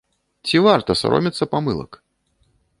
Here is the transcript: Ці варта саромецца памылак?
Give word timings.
Ці 0.51 0.61
варта 0.67 0.95
саромецца 1.03 1.49
памылак? 1.55 1.91